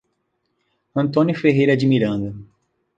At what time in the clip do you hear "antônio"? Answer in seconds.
0.95-1.35